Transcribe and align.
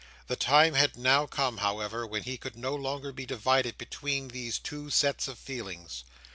The 0.25 0.35
time 0.35 0.73
had 0.73 0.97
now 0.97 1.27
come, 1.27 1.57
however, 1.57 2.07
when 2.07 2.23
he 2.23 2.35
could 2.35 2.55
no 2.55 2.73
longer 2.73 3.11
be 3.11 3.27
divided 3.27 3.77
between 3.77 4.29
these 4.29 4.57
two 4.57 4.89
sets 4.89 5.27
of 5.27 5.37
feelings. 5.37 6.03